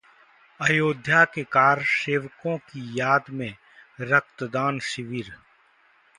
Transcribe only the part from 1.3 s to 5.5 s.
के कारसेवकों की याद में रक्तदान शिविर